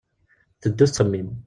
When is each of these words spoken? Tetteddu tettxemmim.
Tetteddu 0.59 0.85
tettxemmim. 0.87 1.29